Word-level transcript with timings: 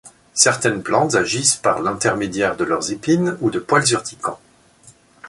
Certaines 0.33 0.81
plantes 0.81 1.13
agissent 1.13 1.57
par 1.57 1.79
l'intermédiaire 1.79 2.57
de 2.57 2.63
leurs 2.63 2.91
épines 2.91 3.37
ou 3.39 3.51
de 3.51 3.59
poils 3.59 3.91
urticants. 3.93 4.39